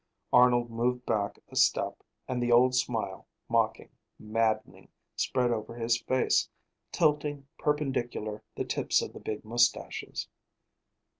Arnold 0.33 0.71
moved 0.71 1.05
back 1.05 1.37
a 1.49 1.55
step 1.55 2.01
and 2.27 2.41
the 2.41 2.51
old 2.51 2.73
smile, 2.73 3.27
mocking, 3.47 3.89
maddening, 4.17 4.89
spread 5.15 5.51
over 5.51 5.75
his 5.75 6.01
face; 6.01 6.49
tilting, 6.91 7.47
perpendicular, 7.59 8.41
the 8.55 8.65
tips 8.65 9.03
of 9.03 9.13
the 9.13 9.19
big 9.19 9.45
moustaches. 9.45 10.27